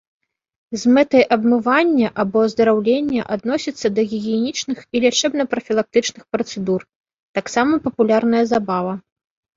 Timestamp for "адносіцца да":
3.35-4.01